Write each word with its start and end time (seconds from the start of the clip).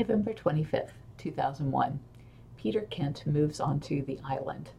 November 0.00 0.32
25th, 0.32 0.92
2001. 1.18 2.00
Peter 2.56 2.80
Kent 2.88 3.26
moves 3.26 3.60
onto 3.60 4.02
the 4.02 4.18
island. 4.24 4.70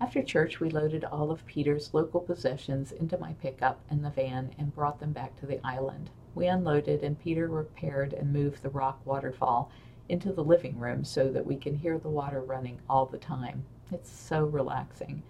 After 0.00 0.22
church, 0.22 0.60
we 0.60 0.70
loaded 0.70 1.02
all 1.02 1.32
of 1.32 1.44
Peter's 1.46 1.92
local 1.92 2.20
possessions 2.20 2.92
into 2.92 3.18
my 3.18 3.32
pickup 3.42 3.80
and 3.90 4.04
the 4.04 4.10
van 4.10 4.54
and 4.56 4.72
brought 4.72 5.00
them 5.00 5.10
back 5.10 5.34
to 5.40 5.46
the 5.46 5.58
island. 5.66 6.10
We 6.36 6.46
unloaded, 6.46 7.02
and 7.02 7.18
Peter 7.18 7.48
repaired 7.48 8.12
and 8.12 8.32
moved 8.32 8.62
the 8.62 8.68
rock 8.68 9.00
waterfall 9.04 9.72
into 10.08 10.32
the 10.32 10.44
living 10.44 10.78
room 10.78 11.02
so 11.02 11.28
that 11.28 11.44
we 11.44 11.56
can 11.56 11.74
hear 11.74 11.98
the 11.98 12.08
water 12.08 12.40
running 12.40 12.78
all 12.88 13.06
the 13.06 13.18
time. 13.18 13.64
It's 13.90 14.12
so 14.12 14.44
relaxing. 14.44 15.24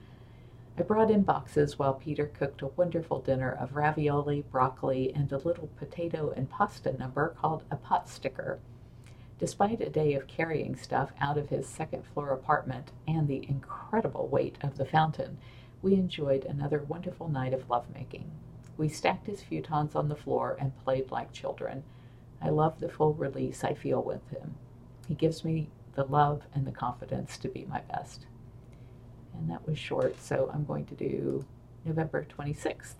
I 0.76 0.82
brought 0.82 1.10
in 1.10 1.22
boxes 1.22 1.78
while 1.78 1.94
Peter 1.94 2.26
cooked 2.26 2.60
a 2.60 2.66
wonderful 2.66 3.20
dinner 3.20 3.50
of 3.50 3.76
ravioli, 3.76 4.44
broccoli, 4.52 5.10
and 5.14 5.32
a 5.32 5.38
little 5.38 5.70
potato 5.78 6.34
and 6.36 6.50
pasta 6.50 6.92
number 6.98 7.30
called 7.30 7.62
a 7.70 7.76
pot 7.76 8.10
sticker. 8.10 8.58
Despite 9.38 9.80
a 9.80 9.90
day 9.90 10.14
of 10.14 10.26
carrying 10.26 10.76
stuff 10.76 11.12
out 11.20 11.36
of 11.36 11.50
his 11.50 11.66
second 11.66 12.04
floor 12.06 12.30
apartment 12.30 12.92
and 13.06 13.28
the 13.28 13.46
incredible 13.48 14.28
weight 14.28 14.56
of 14.62 14.78
the 14.78 14.86
fountain, 14.86 15.38
we 15.82 15.94
enjoyed 15.94 16.44
another 16.44 16.82
wonderful 16.82 17.28
night 17.28 17.52
of 17.52 17.68
lovemaking. 17.68 18.30
We 18.76 18.88
stacked 18.88 19.26
his 19.26 19.42
futons 19.42 19.94
on 19.94 20.08
the 20.08 20.16
floor 20.16 20.56
and 20.60 20.76
played 20.84 21.10
like 21.10 21.32
children. 21.32 21.84
I 22.40 22.48
love 22.48 22.80
the 22.80 22.88
full 22.88 23.14
release 23.14 23.64
I 23.64 23.74
feel 23.74 24.02
with 24.02 24.28
him. 24.30 24.54
He 25.08 25.14
gives 25.14 25.44
me 25.44 25.68
the 25.94 26.04
love 26.04 26.42
and 26.54 26.66
the 26.66 26.72
confidence 26.72 27.38
to 27.38 27.48
be 27.48 27.64
my 27.64 27.80
best 27.80 28.26
and 29.38 29.50
that 29.50 29.66
was 29.66 29.78
short, 29.78 30.20
so 30.20 30.50
I'm 30.52 30.64
going 30.64 30.86
to 30.86 30.94
do 30.94 31.44
November 31.84 32.26
26th, 32.36 32.94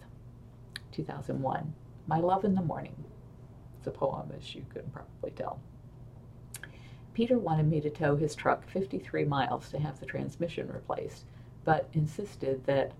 2001. 0.92 1.75
My 2.06 2.19
Love 2.19 2.45
in 2.45 2.55
the 2.55 2.62
Morning. 2.62 3.05
It's 3.78 3.87
a 3.87 3.91
poem, 3.91 4.33
as 4.37 4.55
you 4.55 4.64
can 4.73 4.84
probably 4.92 5.30
tell. 5.30 5.61
Peter 7.16 7.38
wanted 7.38 7.66
me 7.66 7.80
to 7.80 7.88
tow 7.88 8.15
his 8.15 8.34
truck 8.34 8.69
53 8.69 9.25
miles 9.25 9.70
to 9.70 9.78
have 9.78 9.98
the 9.98 10.05
transmission 10.05 10.70
replaced, 10.70 11.25
but 11.64 11.89
insisted 11.95 12.62
that 12.67 12.92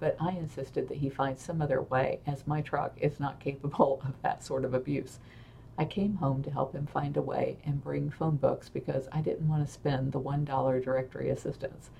but 0.00 0.16
I 0.18 0.30
insisted 0.30 0.88
that 0.88 0.96
he 0.96 1.08
find 1.08 1.38
some 1.38 1.62
other 1.62 1.80
way 1.80 2.18
as 2.26 2.44
my 2.44 2.60
truck 2.60 2.92
is 3.00 3.20
not 3.20 3.38
capable 3.38 4.02
of 4.04 4.20
that 4.22 4.42
sort 4.42 4.64
of 4.64 4.74
abuse. 4.74 5.20
I 5.78 5.84
came 5.84 6.16
home 6.16 6.42
to 6.42 6.50
help 6.50 6.74
him 6.74 6.88
find 6.88 7.16
a 7.16 7.22
way 7.22 7.58
and 7.64 7.84
bring 7.84 8.10
phone 8.10 8.34
books 8.34 8.68
because 8.68 9.06
I 9.12 9.20
didn't 9.20 9.48
want 9.48 9.64
to 9.64 9.72
spend 9.72 10.10
the 10.10 10.18
$1 10.18 10.84
directory 10.84 11.30
assistance. 11.30 11.90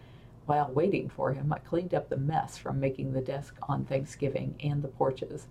While 0.46 0.72
waiting 0.74 1.08
for 1.10 1.32
him, 1.32 1.52
I 1.52 1.60
cleaned 1.60 1.94
up 1.94 2.08
the 2.08 2.16
mess 2.16 2.58
from 2.58 2.80
making 2.80 3.12
the 3.12 3.20
desk 3.20 3.54
on 3.68 3.84
Thanksgiving 3.84 4.56
and 4.64 4.82
the 4.82 4.88
porches. 4.88 5.46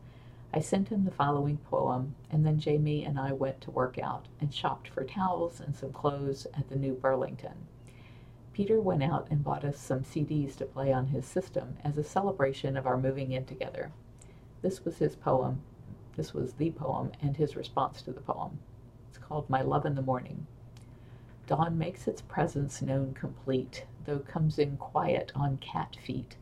I 0.53 0.59
sent 0.59 0.89
him 0.89 1.05
the 1.05 1.11
following 1.11 1.57
poem, 1.57 2.15
and 2.29 2.45
then 2.45 2.59
Jamie 2.59 3.05
and 3.05 3.17
I 3.17 3.31
went 3.31 3.61
to 3.61 3.71
work 3.71 3.97
out 3.97 4.25
and 4.41 4.53
shopped 4.53 4.89
for 4.89 5.05
towels 5.05 5.61
and 5.61 5.73
some 5.73 5.93
clothes 5.93 6.45
at 6.53 6.67
the 6.67 6.75
new 6.75 6.93
Burlington. 6.93 7.67
Peter 8.51 8.81
went 8.81 9.01
out 9.01 9.27
and 9.31 9.45
bought 9.45 9.63
us 9.63 9.79
some 9.79 10.01
CDs 10.01 10.57
to 10.57 10.65
play 10.65 10.91
on 10.91 11.07
his 11.07 11.25
system 11.25 11.77
as 11.85 11.97
a 11.97 12.03
celebration 12.03 12.75
of 12.75 12.85
our 12.85 12.97
moving 12.97 13.31
in 13.31 13.45
together. 13.45 13.93
This 14.61 14.83
was 14.83 14.97
his 14.97 15.15
poem. 15.15 15.61
This 16.17 16.33
was 16.33 16.53
the 16.53 16.71
poem 16.71 17.13
and 17.21 17.37
his 17.37 17.55
response 17.55 18.01
to 18.01 18.11
the 18.11 18.19
poem. 18.19 18.59
It's 19.07 19.17
called 19.17 19.49
My 19.49 19.61
Love 19.61 19.85
in 19.85 19.95
the 19.95 20.01
Morning. 20.01 20.47
Dawn 21.47 21.77
makes 21.77 22.09
its 22.09 22.21
presence 22.21 22.81
known 22.81 23.13
complete, 23.13 23.85
though 24.03 24.19
comes 24.19 24.59
in 24.59 24.75
quiet 24.75 25.31
on 25.33 25.57
cat 25.59 25.95
feet. 25.95 26.35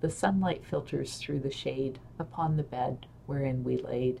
The 0.00 0.10
sunlight 0.10 0.66
filters 0.66 1.16
through 1.16 1.40
the 1.40 1.50
shade 1.50 1.98
upon 2.18 2.58
the 2.58 2.62
bed 2.62 3.06
wherein 3.26 3.64
we 3.64 3.76
laid. 3.76 4.20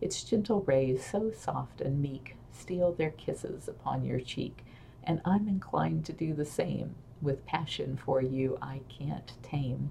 Its 0.00 0.24
gentle 0.24 0.62
rays, 0.62 1.04
so 1.04 1.30
soft 1.30 1.80
and 1.80 2.02
meek, 2.02 2.36
steal 2.50 2.92
their 2.92 3.10
kisses 3.10 3.68
upon 3.68 4.04
your 4.04 4.20
cheek, 4.20 4.64
and 5.04 5.20
I'm 5.24 5.48
inclined 5.48 6.04
to 6.06 6.12
do 6.12 6.34
the 6.34 6.44
same. 6.44 6.94
With 7.20 7.46
passion 7.46 7.96
for 7.96 8.20
you 8.20 8.58
I 8.60 8.80
can't 8.88 9.32
tame. 9.42 9.90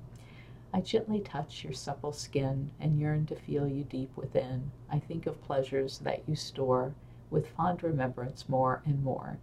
I 0.74 0.82
gently 0.82 1.20
touch 1.20 1.64
your 1.64 1.74
supple 1.74 2.14
skin 2.14 2.72
and 2.80 3.00
yearn 3.00 3.26
to 3.28 3.36
feel 3.36 3.68
you 3.68 3.84
deep 3.84 4.16
within. 4.16 4.72
I 4.90 5.00
think 5.00 5.28
of 5.28 5.42
pleasures 5.44 6.00
that 6.00 6.24
you 6.28 6.36
store 6.36 6.94
with 7.30 7.50
fond 7.50 7.84
remembrance 7.84 8.48
more 8.48 8.82
and 8.86 9.04
more. 9.04 9.38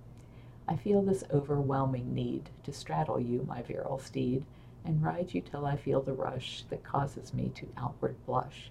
I 0.67 0.77
feel 0.77 1.01
this 1.03 1.25
overwhelming 1.33 2.15
need 2.15 2.51
to 2.65 2.73
straddle 2.73 3.19
you, 3.19 3.45
my 3.49 3.63
virile 3.63 3.99
steed, 3.99 4.45
and 4.85 5.03
ride 5.03 5.33
you 5.33 5.41
till 5.41 5.65
I 5.65 5.77
feel 5.77 6.03
the 6.03 6.13
rush 6.13 6.65
that 6.69 6.85
causes 6.85 7.33
me 7.33 7.51
to 7.55 7.69
outward 7.77 8.17
blush, 8.27 8.71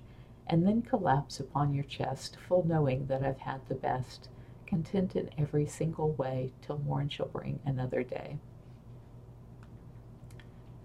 and 0.50 0.66
then 0.66 0.82
collapse 0.82 1.40
upon 1.40 1.74
your 1.74 1.84
chest, 1.84 2.38
full 2.48 2.66
knowing 2.66 3.08
that 3.08 3.24
I've 3.24 3.40
had 3.40 3.62
the 3.68 3.76
best, 3.76 4.30
content 4.66 5.16
in 5.16 5.30
every 5.38 5.66
single 5.66 6.12
way, 6.14 6.54
till 6.62 6.78
morn 6.80 7.10
shall 7.10 7.28
bring 7.28 7.60
another 7.66 8.04
day. 8.04 8.38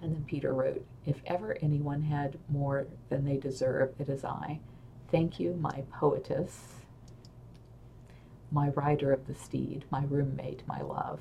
And 0.01 0.15
then 0.15 0.25
Peter 0.25 0.53
wrote, 0.53 0.85
If 1.07 1.23
ever 1.27 1.57
anyone 1.63 2.03
had 2.03 2.39
more 2.49 2.89
than 3.09 3.25
they 3.25 3.37
deserve, 3.37 3.95
it 4.01 4.09
is 4.09 4.25
I. 4.25 4.59
Thank 5.11 5.39
you, 5.39 5.55
my 5.55 5.85
poetess, 5.93 6.75
my 8.51 8.69
rider 8.71 9.13
of 9.13 9.27
the 9.27 9.35
steed, 9.35 9.85
my 9.91 10.05
roommate, 10.05 10.67
my 10.67 10.81
love. 10.81 11.21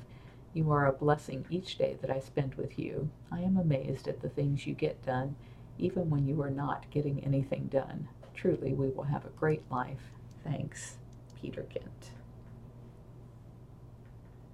You 0.52 0.70
are 0.72 0.86
a 0.86 0.92
blessing 0.92 1.46
each 1.48 1.78
day 1.78 1.96
that 2.00 2.10
I 2.10 2.18
spend 2.18 2.56
with 2.56 2.78
you. 2.78 3.08
I 3.30 3.40
am 3.40 3.56
amazed 3.56 4.08
at 4.08 4.20
the 4.20 4.28
things 4.28 4.66
you 4.66 4.74
get 4.74 5.04
done, 5.04 5.36
even 5.78 6.10
when 6.10 6.26
you 6.26 6.42
are 6.42 6.50
not 6.50 6.90
getting 6.90 7.24
anything 7.24 7.68
done. 7.72 8.08
Truly, 8.34 8.72
we 8.72 8.88
will 8.88 9.04
have 9.04 9.24
a 9.24 9.30
great 9.30 9.62
life. 9.70 10.10
Thanks, 10.44 10.96
Peter 11.40 11.62
Kent. 11.62 12.10